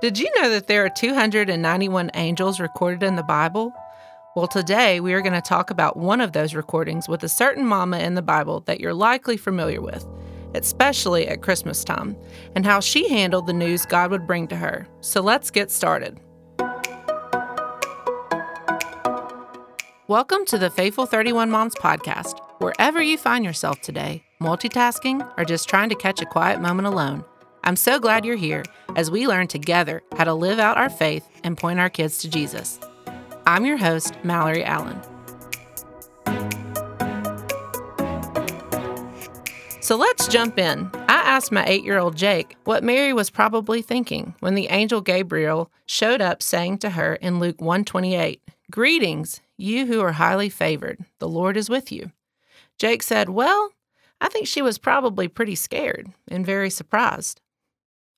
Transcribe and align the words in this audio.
Did 0.00 0.16
you 0.16 0.30
know 0.36 0.48
that 0.50 0.68
there 0.68 0.84
are 0.84 0.88
291 0.88 2.12
angels 2.14 2.60
recorded 2.60 3.02
in 3.02 3.16
the 3.16 3.24
Bible? 3.24 3.74
Well, 4.36 4.46
today 4.46 5.00
we 5.00 5.12
are 5.12 5.20
going 5.20 5.32
to 5.32 5.40
talk 5.40 5.70
about 5.70 5.96
one 5.96 6.20
of 6.20 6.30
those 6.30 6.54
recordings 6.54 7.08
with 7.08 7.24
a 7.24 7.28
certain 7.28 7.66
mama 7.66 7.98
in 7.98 8.14
the 8.14 8.22
Bible 8.22 8.60
that 8.66 8.78
you're 8.78 8.94
likely 8.94 9.36
familiar 9.36 9.80
with, 9.80 10.06
especially 10.54 11.26
at 11.26 11.42
Christmas 11.42 11.82
time, 11.82 12.16
and 12.54 12.64
how 12.64 12.78
she 12.78 13.08
handled 13.08 13.48
the 13.48 13.52
news 13.52 13.86
God 13.86 14.12
would 14.12 14.24
bring 14.24 14.46
to 14.46 14.56
her. 14.56 14.86
So 15.00 15.20
let's 15.20 15.50
get 15.50 15.68
started. 15.68 16.20
Welcome 20.06 20.44
to 20.46 20.58
the 20.58 20.70
Faithful 20.70 21.06
31 21.06 21.50
Moms 21.50 21.74
podcast. 21.74 22.38
Wherever 22.60 23.02
you 23.02 23.18
find 23.18 23.44
yourself 23.44 23.80
today, 23.80 24.22
multitasking, 24.40 25.28
or 25.36 25.44
just 25.44 25.68
trying 25.68 25.88
to 25.88 25.96
catch 25.96 26.22
a 26.22 26.26
quiet 26.26 26.60
moment 26.60 26.86
alone, 26.86 27.24
I'm 27.64 27.76
so 27.76 27.98
glad 27.98 28.24
you're 28.24 28.36
here 28.36 28.64
as 28.96 29.10
we 29.10 29.26
learn 29.26 29.48
together 29.48 30.02
how 30.16 30.24
to 30.24 30.34
live 30.34 30.58
out 30.58 30.76
our 30.76 30.88
faith 30.88 31.28
and 31.44 31.56
point 31.56 31.78
our 31.78 31.90
kids 31.90 32.18
to 32.18 32.30
Jesus. 32.30 32.80
I'm 33.46 33.64
your 33.64 33.76
host, 33.76 34.14
Mallory 34.24 34.64
Allen. 34.64 35.00
So 39.80 39.96
let's 39.96 40.28
jump 40.28 40.58
in. 40.58 40.90
I 41.08 41.14
asked 41.14 41.50
my 41.50 41.64
eight 41.66 41.82
year 41.82 41.98
old 41.98 42.14
Jake 42.14 42.56
what 42.64 42.84
Mary 42.84 43.14
was 43.14 43.30
probably 43.30 43.80
thinking 43.80 44.34
when 44.40 44.54
the 44.54 44.68
angel 44.68 45.00
Gabriel 45.00 45.72
showed 45.86 46.20
up 46.20 46.42
saying 46.42 46.78
to 46.78 46.90
her 46.90 47.14
in 47.14 47.38
Luke 47.38 47.60
128, 47.60 48.42
Greetings, 48.70 49.40
you 49.56 49.86
who 49.86 50.02
are 50.02 50.12
highly 50.12 50.50
favored, 50.50 50.98
the 51.20 51.28
Lord 51.28 51.56
is 51.56 51.70
with 51.70 51.90
you. 51.90 52.12
Jake 52.78 53.02
said, 53.02 53.30
Well, 53.30 53.70
I 54.20 54.28
think 54.28 54.46
she 54.46 54.60
was 54.60 54.76
probably 54.76 55.26
pretty 55.26 55.54
scared 55.54 56.12
and 56.28 56.44
very 56.44 56.68
surprised. 56.68 57.40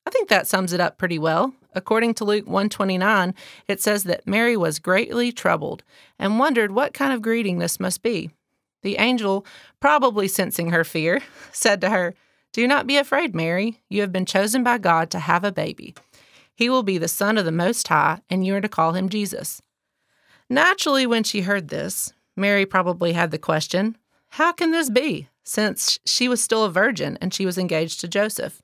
I 0.06 0.10
think 0.10 0.28
that 0.28 0.46
sums 0.46 0.72
it 0.72 0.80
up 0.80 0.98
pretty 0.98 1.18
well. 1.18 1.54
According 1.74 2.14
to 2.14 2.24
Luke 2.24 2.46
129, 2.46 3.34
it 3.68 3.80
says 3.80 4.04
that 4.04 4.26
Mary 4.26 4.56
was 4.56 4.78
greatly 4.78 5.30
troubled 5.30 5.82
and 6.18 6.38
wondered 6.38 6.72
what 6.72 6.94
kind 6.94 7.12
of 7.12 7.22
greeting 7.22 7.58
this 7.58 7.78
must 7.78 8.02
be. 8.02 8.30
The 8.82 8.96
angel, 8.96 9.46
probably 9.78 10.26
sensing 10.26 10.70
her 10.70 10.84
fear, 10.84 11.20
said 11.52 11.80
to 11.82 11.90
her, 11.90 12.14
Do 12.52 12.66
not 12.66 12.86
be 12.86 12.96
afraid, 12.96 13.34
Mary. 13.34 13.80
You 13.88 14.00
have 14.00 14.12
been 14.12 14.26
chosen 14.26 14.64
by 14.64 14.78
God 14.78 15.10
to 15.10 15.18
have 15.18 15.44
a 15.44 15.52
baby. 15.52 15.94
He 16.54 16.68
will 16.68 16.82
be 16.82 16.98
the 16.98 17.08
Son 17.08 17.38
of 17.38 17.44
the 17.44 17.52
Most 17.52 17.86
High, 17.88 18.20
and 18.28 18.44
you 18.44 18.54
are 18.54 18.60
to 18.60 18.68
call 18.68 18.92
him 18.92 19.08
Jesus. 19.08 19.62
Naturally, 20.48 21.06
when 21.06 21.22
she 21.22 21.42
heard 21.42 21.68
this, 21.68 22.12
Mary 22.36 22.66
probably 22.66 23.12
had 23.12 23.30
the 23.30 23.38
question, 23.38 23.96
How 24.30 24.52
can 24.52 24.70
this 24.72 24.90
be, 24.90 25.28
since 25.44 25.98
she 26.04 26.28
was 26.28 26.42
still 26.42 26.64
a 26.64 26.70
virgin 26.70 27.16
and 27.20 27.32
she 27.32 27.46
was 27.46 27.58
engaged 27.58 28.00
to 28.00 28.08
Joseph? 28.08 28.60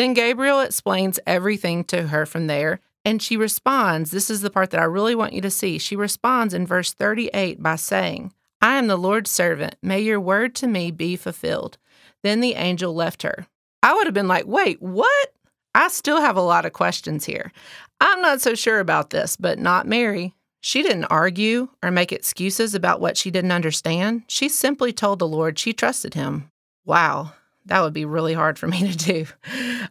Then 0.00 0.14
Gabriel 0.14 0.60
explains 0.60 1.20
everything 1.26 1.84
to 1.84 2.06
her 2.06 2.24
from 2.24 2.46
there, 2.46 2.80
and 3.04 3.20
she 3.20 3.36
responds. 3.36 4.10
This 4.10 4.30
is 4.30 4.40
the 4.40 4.48
part 4.48 4.70
that 4.70 4.80
I 4.80 4.84
really 4.84 5.14
want 5.14 5.34
you 5.34 5.42
to 5.42 5.50
see. 5.50 5.76
She 5.76 5.94
responds 5.94 6.54
in 6.54 6.66
verse 6.66 6.94
38 6.94 7.62
by 7.62 7.76
saying, 7.76 8.32
I 8.62 8.76
am 8.76 8.86
the 8.86 8.96
Lord's 8.96 9.30
servant. 9.30 9.76
May 9.82 10.00
your 10.00 10.18
word 10.18 10.54
to 10.54 10.66
me 10.66 10.90
be 10.90 11.16
fulfilled. 11.16 11.76
Then 12.22 12.40
the 12.40 12.54
angel 12.54 12.94
left 12.94 13.24
her. 13.24 13.46
I 13.82 13.92
would 13.92 14.06
have 14.06 14.14
been 14.14 14.26
like, 14.26 14.46
wait, 14.46 14.80
what? 14.80 15.34
I 15.74 15.88
still 15.88 16.22
have 16.22 16.38
a 16.38 16.40
lot 16.40 16.64
of 16.64 16.72
questions 16.72 17.26
here. 17.26 17.52
I'm 18.00 18.22
not 18.22 18.40
so 18.40 18.54
sure 18.54 18.80
about 18.80 19.10
this, 19.10 19.36
but 19.36 19.58
not 19.58 19.86
Mary. 19.86 20.34
She 20.62 20.82
didn't 20.82 21.04
argue 21.10 21.68
or 21.82 21.90
make 21.90 22.10
excuses 22.10 22.74
about 22.74 23.02
what 23.02 23.18
she 23.18 23.30
didn't 23.30 23.52
understand. 23.52 24.22
She 24.28 24.48
simply 24.48 24.94
told 24.94 25.18
the 25.18 25.28
Lord 25.28 25.58
she 25.58 25.74
trusted 25.74 26.14
him. 26.14 26.50
Wow, 26.86 27.34
that 27.70 27.82
would 27.82 27.92
be 27.92 28.04
really 28.04 28.34
hard 28.34 28.58
for 28.58 28.66
me 28.66 28.92
to 28.92 28.96
do. 28.96 29.26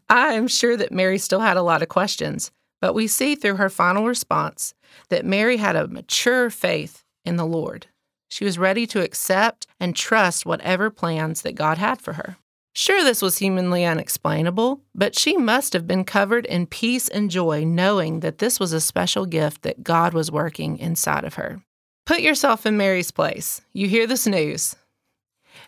I 0.09 0.33
am 0.33 0.47
sure 0.49 0.75
that 0.75 0.91
Mary 0.91 1.17
still 1.17 1.39
had 1.39 1.57
a 1.57 1.61
lot 1.61 1.81
of 1.81 1.87
questions, 1.87 2.51
but 2.81 2.93
we 2.93 3.07
see 3.07 3.35
through 3.35 3.55
her 3.55 3.69
final 3.69 4.05
response 4.05 4.73
that 5.07 5.25
Mary 5.25 5.57
had 5.57 5.77
a 5.77 5.87
mature 5.87 6.49
faith 6.49 7.05
in 7.23 7.37
the 7.37 7.45
Lord. 7.45 7.87
She 8.27 8.43
was 8.43 8.59
ready 8.59 8.85
to 8.87 9.01
accept 9.01 9.65
and 9.79 9.95
trust 9.95 10.45
whatever 10.45 10.89
plans 10.89 11.41
that 11.41 11.55
God 11.55 11.77
had 11.77 12.01
for 12.01 12.13
her. 12.13 12.35
Sure, 12.75 13.01
this 13.03 13.21
was 13.21 13.37
humanly 13.39 13.85
unexplainable, 13.85 14.81
but 14.93 15.17
she 15.17 15.37
must 15.37 15.71
have 15.71 15.87
been 15.87 16.03
covered 16.03 16.45
in 16.45 16.67
peace 16.67 17.07
and 17.07 17.31
joy 17.31 17.63
knowing 17.63 18.19
that 18.19 18.39
this 18.39 18.59
was 18.59 18.73
a 18.73 18.81
special 18.81 19.25
gift 19.25 19.61
that 19.61 19.83
God 19.83 20.13
was 20.13 20.31
working 20.31 20.77
inside 20.77 21.23
of 21.23 21.35
her. 21.35 21.61
Put 22.05 22.19
yourself 22.19 22.65
in 22.65 22.75
Mary's 22.75 23.11
place. 23.11 23.61
You 23.71 23.87
hear 23.87 24.05
this 24.05 24.27
news. 24.27 24.75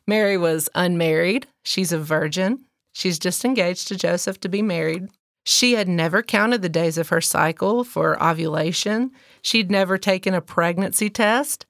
Mary 0.08 0.38
was 0.38 0.70
unmarried. 0.76 1.48
She's 1.64 1.92
a 1.92 2.00
virgin. 2.00 2.66
She's 2.94 3.20
just 3.20 3.46
engaged 3.46 3.88
to 3.88 3.96
Joseph 3.96 4.40
to 4.42 4.50
be 4.50 4.62
married. 4.62 5.08
She 5.46 5.74
had 5.74 5.88
never 5.88 6.22
counted 6.22 6.62
the 6.62 6.70
days 6.70 6.98
of 6.98 7.10
her 7.10 7.22
cycle 7.22 7.84
for 7.84 8.22
ovulation. 8.22 9.12
She'd 9.42 9.72
never 9.72 9.98
taken 9.98 10.34
a 10.34 10.42
pregnancy 10.42 11.10
test. 11.10 11.66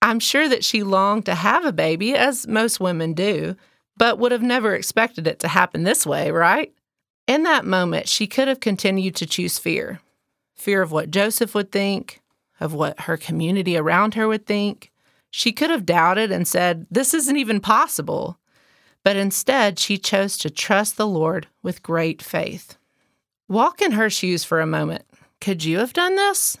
I'm 0.00 0.20
sure 0.20 0.48
that 0.48 0.64
she 0.64 0.82
longed 0.82 1.26
to 1.26 1.34
have 1.34 1.64
a 1.64 1.72
baby, 1.72 2.14
as 2.14 2.46
most 2.46 2.78
women 2.78 3.14
do, 3.14 3.56
but 3.96 4.18
would 4.18 4.30
have 4.30 4.42
never 4.42 4.74
expected 4.74 5.26
it 5.26 5.40
to 5.40 5.48
happen 5.48 5.82
this 5.82 6.06
way, 6.06 6.30
right? 6.30 6.72
In 7.26 7.42
that 7.42 7.64
moment, 7.64 8.08
she 8.08 8.26
could 8.26 8.48
have 8.48 8.60
continued 8.60 9.16
to 9.16 9.26
choose 9.26 9.58
fear 9.58 10.00
fear 10.54 10.82
of 10.82 10.90
what 10.90 11.10
Joseph 11.10 11.54
would 11.54 11.70
think, 11.70 12.20
of 12.58 12.74
what 12.74 13.02
her 13.02 13.16
community 13.16 13.76
around 13.76 14.14
her 14.14 14.26
would 14.26 14.44
think, 14.44 14.90
she 15.30 15.52
could 15.52 15.70
have 15.70 15.86
doubted 15.86 16.32
and 16.32 16.46
said, 16.46 16.86
This 16.90 17.14
isn't 17.14 17.36
even 17.36 17.60
possible. 17.60 18.38
But 19.04 19.16
instead, 19.16 19.78
she 19.78 19.96
chose 19.96 20.36
to 20.38 20.50
trust 20.50 20.96
the 20.96 21.06
Lord 21.06 21.46
with 21.62 21.82
great 21.82 22.20
faith. 22.20 22.76
Walk 23.48 23.80
in 23.80 23.92
her 23.92 24.10
shoes 24.10 24.44
for 24.44 24.60
a 24.60 24.66
moment. 24.66 25.04
Could 25.40 25.64
you 25.64 25.78
have 25.78 25.92
done 25.92 26.16
this? 26.16 26.58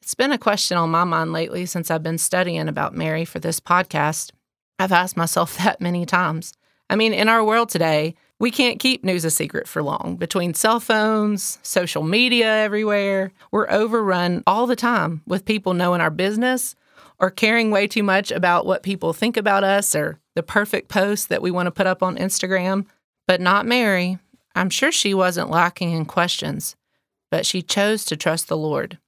It's 0.00 0.14
been 0.14 0.32
a 0.32 0.38
question 0.38 0.78
on 0.78 0.90
my 0.90 1.04
mind 1.04 1.32
lately 1.32 1.66
since 1.66 1.90
I've 1.90 2.02
been 2.02 2.18
studying 2.18 2.68
about 2.68 2.94
Mary 2.94 3.24
for 3.24 3.38
this 3.38 3.60
podcast. 3.60 4.30
I've 4.78 4.92
asked 4.92 5.16
myself 5.16 5.56
that 5.58 5.80
many 5.80 6.06
times. 6.06 6.52
I 6.88 6.96
mean, 6.96 7.12
in 7.12 7.28
our 7.28 7.44
world 7.44 7.68
today, 7.68 8.14
we 8.38 8.50
can't 8.50 8.80
keep 8.80 9.04
news 9.04 9.24
a 9.26 9.30
secret 9.30 9.68
for 9.68 9.82
long. 9.82 10.16
Between 10.18 10.54
cell 10.54 10.80
phones, 10.80 11.58
social 11.62 12.02
media 12.02 12.50
everywhere, 12.64 13.32
we're 13.50 13.70
overrun 13.70 14.42
all 14.46 14.66
the 14.66 14.74
time 14.74 15.22
with 15.26 15.44
people 15.44 15.74
knowing 15.74 16.00
our 16.00 16.10
business 16.10 16.74
or 17.20 17.30
caring 17.30 17.70
way 17.70 17.86
too 17.86 18.02
much 18.02 18.30
about 18.30 18.66
what 18.66 18.82
people 18.82 19.12
think 19.12 19.36
about 19.36 19.62
us 19.62 19.94
or 19.94 20.18
the 20.34 20.42
perfect 20.42 20.88
post 20.88 21.28
that 21.28 21.42
we 21.42 21.50
want 21.50 21.66
to 21.66 21.70
put 21.70 21.86
up 21.86 22.02
on 22.02 22.16
Instagram. 22.16 22.86
But 23.28 23.40
not 23.40 23.66
Mary. 23.66 24.18
I'm 24.54 24.70
sure 24.70 24.90
she 24.90 25.14
wasn't 25.14 25.50
lacking 25.50 25.92
in 25.92 26.06
questions, 26.06 26.74
but 27.30 27.46
she 27.46 27.62
chose 27.62 28.04
to 28.06 28.16
trust 28.16 28.48
the 28.48 28.56
Lord. 28.56 28.98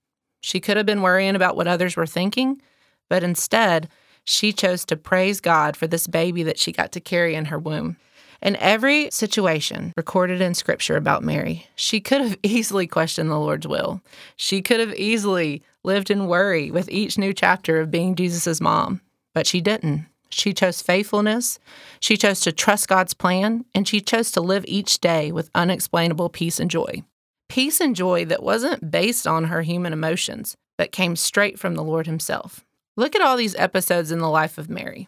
She 0.40 0.60
could 0.60 0.76
have 0.76 0.86
been 0.86 1.02
worrying 1.02 1.34
about 1.34 1.56
what 1.56 1.66
others 1.66 1.96
were 1.96 2.06
thinking, 2.06 2.60
but 3.08 3.24
instead, 3.24 3.88
she 4.24 4.52
chose 4.52 4.84
to 4.84 4.96
praise 4.96 5.40
God 5.40 5.76
for 5.76 5.86
this 5.86 6.06
baby 6.06 6.42
that 6.44 6.58
she 6.58 6.70
got 6.70 6.92
to 6.92 7.00
carry 7.00 7.34
in 7.34 7.46
her 7.46 7.58
womb. 7.58 7.96
In 8.42 8.56
every 8.56 9.08
situation 9.12 9.92
recorded 9.96 10.40
in 10.40 10.54
Scripture 10.54 10.96
about 10.96 11.22
Mary, 11.22 11.68
she 11.76 12.00
could 12.00 12.20
have 12.20 12.36
easily 12.42 12.88
questioned 12.88 13.30
the 13.30 13.38
Lord's 13.38 13.68
will. 13.68 14.02
She 14.36 14.60
could 14.60 14.80
have 14.80 14.94
easily 14.96 15.62
lived 15.84 16.10
in 16.10 16.26
worry 16.26 16.70
with 16.70 16.90
each 16.90 17.16
new 17.16 17.32
chapter 17.32 17.80
of 17.80 17.92
being 17.92 18.16
Jesus' 18.16 18.60
mom, 18.60 19.00
but 19.32 19.46
she 19.46 19.60
didn't. 19.60 20.06
She 20.30 20.54
chose 20.54 20.82
faithfulness, 20.82 21.58
she 22.00 22.16
chose 22.16 22.40
to 22.40 22.52
trust 22.52 22.88
God's 22.88 23.14
plan, 23.14 23.66
and 23.74 23.86
she 23.86 24.00
chose 24.00 24.32
to 24.32 24.40
live 24.40 24.64
each 24.66 24.98
day 24.98 25.30
with 25.30 25.50
unexplainable 25.54 26.30
peace 26.30 26.58
and 26.58 26.70
joy. 26.70 27.02
Peace 27.50 27.80
and 27.80 27.94
joy 27.94 28.24
that 28.24 28.42
wasn't 28.42 28.90
based 28.90 29.26
on 29.26 29.44
her 29.44 29.60
human 29.60 29.92
emotions, 29.92 30.56
but 30.78 30.90
came 30.90 31.16
straight 31.16 31.58
from 31.58 31.74
the 31.74 31.84
Lord 31.84 32.06
Himself. 32.06 32.64
Look 32.96 33.14
at 33.14 33.20
all 33.20 33.36
these 33.36 33.54
episodes 33.56 34.10
in 34.10 34.20
the 34.20 34.30
life 34.30 34.56
of 34.56 34.70
Mary. 34.70 35.06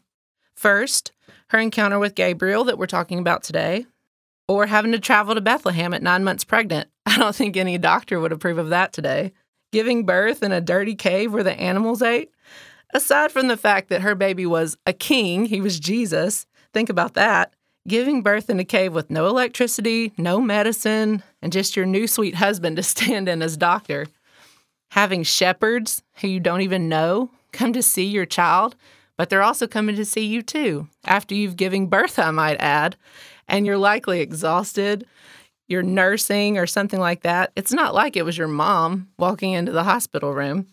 First, 0.55 1.11
her 1.55 1.61
encounter 1.61 2.01
with 2.01 2.17
Gabriel 2.17 2.65
that 2.65 2.79
we're 2.79 2.87
talking 2.87 3.21
about 3.21 3.45
today, 3.45 3.87
or 4.49 4.67
having 4.67 4.91
to 4.91 4.99
travel 4.99 5.37
to 5.37 5.41
Bethlehem 5.41 5.95
at 5.95 6.03
nine 6.03 6.25
months 6.25 6.43
pregnant. 6.43 6.89
I 7.07 7.17
don't 7.17 7.35
think 7.35 7.57
any 7.57 7.79
doctor 7.79 8.19
would 8.19 8.33
approve 8.33 8.59
of 8.59 8.71
that 8.71 8.93
today. 8.93 9.33
Giving 9.73 10.05
birth 10.05 10.43
in 10.43 10.51
a 10.51 10.61
dirty 10.61 10.97
cave 10.97 11.33
where 11.33 11.45
the 11.45 11.53
animals 11.53 12.03
ate. 12.03 12.33
Aside 12.93 13.31
from 13.31 13.47
the 13.47 13.57
fact 13.57 13.89
that 13.89 14.03
her 14.03 14.17
baby 14.17 14.45
was 14.45 14.77
a 14.85 14.93
king, 14.93 15.47
he 15.47 15.61
was 15.61 15.79
Jesus, 15.79 16.45
think 16.73 16.91
about 16.91 17.15
that. 17.15 17.55
Giving 17.87 18.23
birth 18.23 18.51
in 18.51 18.59
a 18.59 18.65
cave 18.65 18.93
with 18.93 19.09
no 19.09 19.29
electricity, 19.29 20.13
no 20.19 20.41
medicine, 20.41 21.23
and 21.41 21.53
just 21.53 21.77
your 21.77 21.87
new 21.87 22.09
sweet 22.09 22.35
husband 22.35 22.77
to 22.77 22.83
stand 22.83 23.29
in 23.29 23.43
as 23.43 23.57
doctor. 23.57 24.09
Having 24.91 25.23
shepherds 25.23 26.03
who 26.17 26.27
you 26.27 26.41
don't 26.41 26.63
even 26.63 26.89
know 26.89 27.31
come 27.53 27.73
to 27.73 27.83
see 27.83 28.07
your 28.07 28.27
child 28.27 28.75
but 29.17 29.31
they're 29.31 29.43
also 29.43 29.67
coming 29.67 29.97
to 29.97 30.05
see 30.05 30.25
you 30.25 30.43
too 30.43 30.89
after 31.07 31.35
you've 31.35 31.57
given 31.57 31.87
birth, 31.87 32.19
I 32.19 32.31
might 32.31 32.61
add, 32.61 32.97
and 33.49 33.67
you're 33.67 33.79
likely 33.79 34.21
exhausted. 34.21 35.07
You're 35.67 35.83
nursing 35.83 36.59
or 36.59 36.67
something 36.67 37.01
like 37.01 37.23
that. 37.23 37.53
It's 37.57 37.73
not 37.73 37.95
like 37.95 38.17
it 38.17 38.25
was 38.25 38.37
your 38.37 38.49
mom 38.49 39.09
walking 39.19 39.53
into 39.53 39.73
the 39.73 39.85
hospital 39.85 40.35
room. 40.35 40.67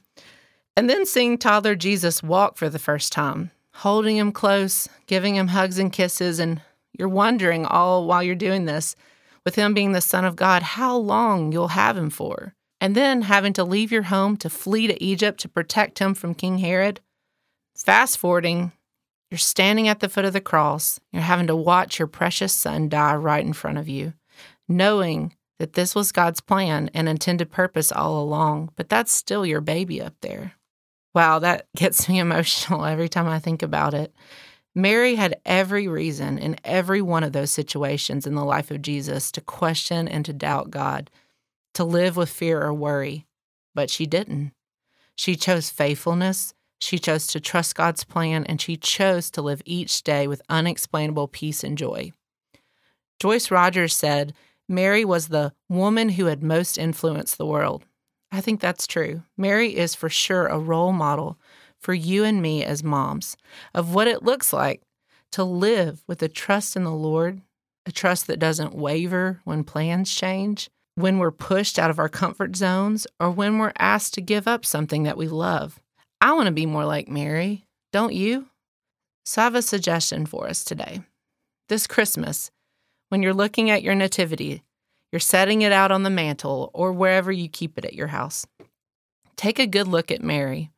And 0.75 0.89
then 0.89 1.05
seeing 1.05 1.38
toddler 1.38 1.75
Jesus 1.75 2.21
walk 2.23 2.57
for 2.57 2.69
the 2.69 2.79
first 2.79 3.11
time, 3.13 3.51
holding 3.73 4.17
him 4.17 4.31
close, 4.31 4.89
giving 5.05 5.35
him 5.35 5.49
hugs 5.49 5.79
and 5.79 5.93
kisses, 5.93 6.39
and 6.39 6.61
you're 6.97 7.07
wondering 7.09 7.65
all 7.65 8.05
while 8.05 8.21
you're 8.23 8.35
doing 8.35 8.65
this, 8.65 8.95
with 9.45 9.55
him 9.55 9.73
being 9.73 9.91
the 9.93 10.01
Son 10.01 10.25
of 10.25 10.35
God, 10.35 10.61
how 10.61 10.95
long 10.95 11.51
you'll 11.51 11.69
have 11.69 11.97
him 11.97 12.09
for. 12.09 12.53
and 12.81 12.95
then 12.95 13.21
having 13.21 13.53
to 13.53 13.63
leave 13.63 13.91
your 13.91 14.01
home 14.03 14.35
to 14.35 14.49
flee 14.49 14.88
to 14.88 15.01
Egypt 15.03 15.39
to 15.39 15.47
protect 15.47 15.99
him 15.99 16.15
from 16.15 16.33
King 16.33 16.57
Herod. 16.57 16.99
Fast 17.83 18.19
forwarding, 18.19 18.72
you're 19.31 19.39
standing 19.39 19.88
at 19.88 20.01
the 20.01 20.10
foot 20.10 20.25
of 20.25 20.33
the 20.33 20.42
cross, 20.42 21.00
you're 21.12 21.24
having 21.24 21.48
to 21.48 21.56
watch 21.56 21.98
your 21.98 22.07
precious 22.07 22.54
son 22.54 22.89
die 22.89 23.16
right 23.16 23.44
in 23.44 23.54
front 23.54 23.80
of 23.80 23.89
you, 23.89 24.13
knowing 24.68 25.33
that 25.57 25.74
this 25.74 25.95
was 25.95 26.12
God's 26.12 26.42
plan 26.42 26.92
and 26.94 27.10
intended 27.10 27.51
purpose 27.51 27.92
all 27.92 28.22
along, 28.22 28.72
but 28.75 28.88
that's 28.88 29.12
still 29.12 29.45
your 29.45 29.62
baby 29.62 30.01
up 30.01 30.13
there. 30.22 30.54
Wow, 31.16 31.39
that 31.39 31.68
gets 31.75 32.07
me 32.07 32.19
emotional 32.19 32.86
every 32.86 33.10
time 33.10 33.28
I 33.28 33.39
think 33.39 33.63
about 33.63 33.94
it. 33.94 34.13
Mary 34.75 35.16
had 35.16 35.42
every 35.45 35.88
reason 35.88 36.38
in 36.38 36.56
every 36.63 37.01
one 37.01 37.24
of 37.24 37.34
those 37.34 37.51
situations 37.51 38.27
in 38.27 38.36
the 38.36 38.45
life 38.45 38.72
of 38.72 38.81
Jesus 38.81 39.31
to 39.31 39.42
question 39.42 40.07
and 40.07 40.24
to 40.25 40.34
doubt 40.34 40.72
God, 40.72 41.10
to 41.74 41.84
live 41.84 42.16
with 42.16 42.30
fear 42.30 42.62
or 42.62 42.74
worry, 42.74 43.25
but 43.74 43.89
she 43.89 44.06
didn't. 44.06 44.54
She 45.16 45.36
chose 45.36 45.69
faithfulness, 45.69 46.54
she 46.81 46.98
chose 46.98 47.28
to 47.28 47.39
trust 47.39 47.75
God's 47.75 48.04
plan, 48.04 48.44
and 48.45 48.60
she 48.60 48.75
chose 48.75 49.30
to 49.31 49.42
live 49.42 49.62
each 49.66 50.04
day 50.04 50.28
with 50.28 50.42
unexplainable 50.50 51.28
peace 51.28 51.63
and 51.63 51.78
joy. 51.78 52.12
Joyce 53.19 53.51
Rogers 53.51 53.95
said, 53.95 54.33
Mary 54.68 55.06
was 55.06 55.28
the 55.28 55.54
woman 55.69 56.10
who 56.10 56.25
had 56.25 56.42
most 56.42 56.78
influenced 56.78 57.38
the 57.38 57.45
world. 57.45 57.86
I 58.31 58.42
think 58.42 58.60
that's 58.60 58.88
true. 58.88 59.24
Mary 59.38 59.75
is 59.75 59.94
for 59.94 60.10
sure 60.10 60.48
a 60.48 60.57
role 60.57 60.92
model 60.92 61.38
for 61.80 61.94
you 61.94 62.24
and 62.24 62.42
me 62.42 62.63
as 62.63 62.84
moms 62.84 63.38
of 63.74 63.94
what 63.94 64.07
it 64.07 64.24
looks 64.24 64.51
like 64.51 64.81
to 65.34 65.44
live 65.44 66.04
with 66.07 66.22
a 66.24 66.27
trust 66.27 66.75
in 66.75 66.84
the 66.84 66.92
Lord, 66.92 67.42
a 67.86 67.92
trust 67.92 68.27
that 68.27 68.39
doesn't 68.39 68.74
waver 68.74 69.42
when 69.44 69.63
plans 69.63 70.13
change, 70.13 70.69
when 70.95 71.19
we're 71.19 71.31
pushed 71.31 71.77
out 71.77 71.89
of 71.89 72.00
our 72.00 72.10
comfort 72.10 72.56
zones, 72.56 73.06
or 73.19 73.30
when 73.30 73.57
we're 73.60 73.74
asked 73.77 74.13
to 74.16 74.22
give 74.22 74.48
up 74.48 74.66
something 74.66 75.04
that 75.04 75.18
we 75.18 75.27
love. 75.27 75.80
I 76.21 76.33
want 76.33 76.45
to 76.45 76.51
be 76.51 76.68
more 76.68 76.85
like 76.85 77.09
Mary, 77.09 77.65
don't 77.91 78.13
you? 78.13 78.47
So 79.25 79.41
I 79.41 79.45
have 79.45 79.56
a 79.56 79.63
suggestion 79.63 80.27
for 80.27 80.47
us 80.47 80.63
today. 80.63 81.01
This 81.68 81.88
Christmas, 81.88 82.51
when 83.09 83.23
you're 83.23 83.33
looking 83.33 83.71
at 83.71 83.81
your 83.81 83.95
nativity, 83.95 84.62
you're 85.12 85.19
setting 85.19 85.63
it 85.63 85.71
out 85.71 85.91
on 85.91 86.03
the 86.03 86.12
mantle 86.12 86.69
or 86.73 86.94
wherever 86.94 87.31
you 87.31 87.50
keep 87.50 87.75
it 87.77 87.85
at 87.85 87.95
your 87.95 88.07
house. 88.07 88.45
Take 89.35 89.57
a 89.57 89.65
good 89.65 89.88
look 89.88 90.12
at 90.12 90.21
Mary 90.21 90.69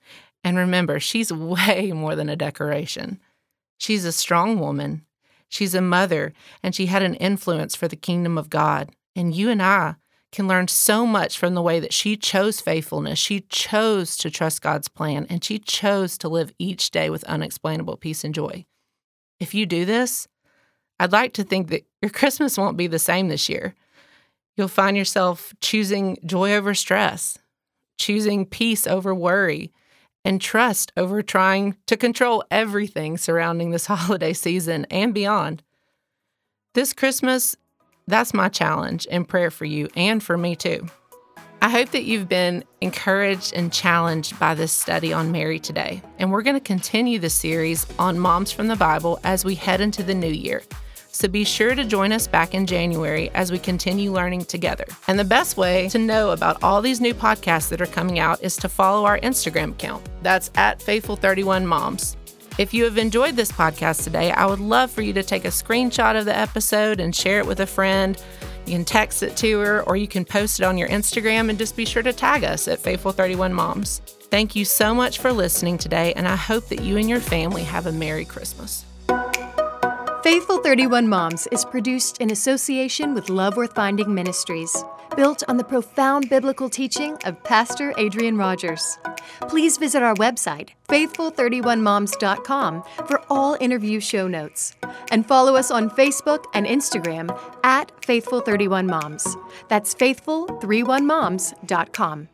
and 0.46 0.58
remember, 0.58 1.00
she's 1.00 1.32
way 1.34 1.92
more 1.92 2.16
than 2.16 2.30
a 2.30 2.38
decoration. 2.38 3.20
She's 3.78 4.06
a 4.06 4.14
strong 4.14 4.60
woman, 4.60 5.06
she's 5.50 5.76
a 5.76 5.82
mother, 5.82 6.34
and 6.62 6.74
she 6.74 6.86
had 6.86 7.04
an 7.04 7.16
influence 7.16 7.76
for 7.76 7.90
the 7.90 7.98
kingdom 7.98 8.38
of 8.38 8.50
God. 8.50 8.92
And 9.14 9.36
you 9.36 9.50
and 9.50 9.62
I 9.62 9.96
can 10.34 10.48
learn 10.48 10.68
so 10.68 11.06
much 11.06 11.38
from 11.38 11.54
the 11.54 11.62
way 11.62 11.80
that 11.80 11.94
she 11.94 12.18
chose 12.18 12.60
faithfulness. 12.60 13.20
She 13.20 13.42
chose 13.50 14.18
to 14.18 14.30
trust 14.30 14.62
God's 14.62 14.90
plan, 14.90 15.26
and 15.30 15.44
she 15.44 15.60
chose 15.60 16.18
to 16.18 16.28
live 16.28 16.52
each 16.60 16.92
day 16.92 17.10
with 17.10 17.24
unexplainable 17.26 17.98
peace 17.98 18.24
and 18.24 18.34
joy. 18.36 18.66
If 19.40 19.54
you 19.54 19.66
do 19.66 19.86
this, 19.86 20.28
I'd 21.00 21.12
like 21.12 21.34
to 21.34 21.44
think 21.44 21.70
that 21.70 21.86
your 22.02 22.10
Christmas 22.12 22.58
won't 22.58 22.78
be 22.78 22.88
the 22.88 23.00
same 23.00 23.30
this 23.30 23.48
year. 23.48 23.76
You'll 24.58 24.68
find 24.68 24.98
yourself 24.98 25.54
choosing 25.62 26.18
joy 26.26 26.54
over 26.54 26.74
stress, 26.74 27.38
choosing 27.98 28.46
peace 28.46 28.86
over 28.86 29.16
worry, 29.16 29.72
and 30.26 30.42
trust 30.42 30.92
over 30.98 31.22
trying 31.22 31.76
to 31.88 31.98
control 31.98 32.44
everything 32.50 33.18
surrounding 33.18 33.72
this 33.72 33.86
holiday 33.88 34.34
season 34.34 34.86
and 34.90 35.14
beyond. 35.14 35.64
This 36.74 36.94
Christmas, 36.94 37.56
that's 38.08 38.34
my 38.34 38.50
challenge 38.50 39.08
and 39.10 39.28
prayer 39.28 39.52
for 39.52 39.66
you 39.66 39.88
and 39.96 40.22
for 40.22 40.38
me 40.38 40.56
too. 40.56 40.88
I 41.62 41.70
hope 41.70 41.92
that 41.92 42.04
you've 42.04 42.28
been 42.28 42.66
encouraged 42.82 43.54
and 43.54 43.72
challenged 43.72 44.38
by 44.38 44.54
this 44.54 44.74
study 44.74 45.14
on 45.14 45.32
Mary 45.32 45.60
today. 45.60 46.02
And 46.20 46.30
we're 46.30 46.42
going 46.42 46.58
to 46.58 46.60
continue 46.60 47.20
the 47.20 47.30
series 47.30 47.88
on 47.98 48.20
moms 48.20 48.52
from 48.52 48.68
the 48.68 48.76
Bible 48.76 49.18
as 49.24 49.46
we 49.46 49.56
head 49.56 49.80
into 49.80 50.04
the 50.04 50.14
new 50.14 50.28
year. 50.28 50.62
So 51.14 51.30
be 51.30 51.46
sure 51.46 51.74
to 51.74 51.86
join 51.86 52.12
us 52.12 52.28
back 52.28 52.54
in 52.54 52.66
January 52.66 53.30
as 53.30 53.50
we 53.50 53.60
continue 53.60 54.12
learning 54.12 54.46
together. 54.46 54.86
And 55.08 55.18
the 55.18 55.24
best 55.24 55.56
way 55.56 55.88
to 55.90 56.00
know 56.00 56.32
about 56.32 56.62
all 56.64 56.82
these 56.82 57.00
new 57.00 57.14
podcasts 57.14 57.70
that 57.70 57.80
are 57.80 57.86
coming 57.86 58.20
out 58.20 58.44
is 58.44 58.58
to 58.58 58.68
follow 58.68 59.06
our 59.06 59.20
Instagram 59.20 59.72
account. 59.72 60.04
That's 60.22 60.52
at 60.56 60.80
Faithful31Moms. 60.80 62.18
If 62.60 62.72
you 62.72 62.84
have 62.84 63.00
enjoyed 63.00 63.36
this 63.36 63.52
podcast 63.52 64.04
today, 64.04 64.32
I 64.32 64.46
would 64.46 64.60
love 64.60 64.92
for 64.92 65.02
you 65.02 65.12
to 65.14 65.24
take 65.24 65.44
a 65.44 65.50
screenshot 65.50 66.18
of 66.18 66.26
the 66.26 66.38
episode 66.38 67.00
and 67.00 67.16
share 67.16 67.40
it 67.40 67.48
with 67.48 67.60
a 67.62 67.66
friend. 67.66 68.16
You 68.68 68.74
can 68.74 68.86
text 68.86 69.24
it 69.24 69.36
to 69.38 69.60
her 69.60 69.82
or 69.84 69.96
you 69.96 70.08
can 70.08 70.24
post 70.24 70.60
it 70.60 70.64
on 70.64 70.78
your 70.78 70.88
Instagram 70.88 71.50
and 71.50 71.58
just 71.58 71.76
be 71.76 71.84
sure 71.84 72.04
to 72.04 72.14
tag 72.14 72.44
us 72.44 72.68
at 72.68 72.80
Faithful31Moms. 72.80 74.02
Thank 74.30 74.56
you 74.56 74.66
so 74.66 74.94
much 74.94 75.20
for 75.20 75.32
listening 75.32 75.78
today, 75.78 76.14
and 76.14 76.28
I 76.28 76.36
hope 76.36 76.68
that 76.70 76.82
you 76.82 76.98
and 76.98 77.10
your 77.10 77.20
family 77.20 77.64
have 77.64 77.88
a 77.88 77.92
Merry 77.92 78.26
Christmas. 78.26 78.86
Faithful 80.24 80.58
31 80.60 81.10
Moms 81.10 81.48
is 81.48 81.66
produced 81.66 82.20
in 82.20 82.32
association 82.32 83.14
with 83.14 83.30
Love 83.30 83.58
Worth 83.58 83.76
Finding 83.76 84.16
Ministries, 84.16 84.86
built 85.18 85.44
on 85.50 85.58
the 85.58 85.66
profound 85.66 86.30
biblical 86.30 86.70
teaching 86.70 87.18
of 87.26 87.44
Pastor 87.44 87.94
Adrian 87.98 88.38
Rogers. 88.38 88.98
Please 89.50 89.78
visit 89.78 90.02
our 90.02 90.16
website, 90.16 90.70
faithful31moms.com, 90.88 92.84
for 93.06 93.22
all 93.30 93.58
interview 93.60 94.00
show 94.00 94.30
notes. 94.30 94.74
And 95.12 95.26
follow 95.26 95.58
us 95.58 95.70
on 95.70 95.90
Facebook 95.90 96.46
and 96.54 96.66
Instagram 96.66 97.38
at 97.66 97.92
Faithful31Moms. 98.02 99.36
That's 99.68 99.94
faithful31moms.com. 99.94 102.30